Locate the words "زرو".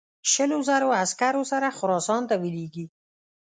0.67-0.89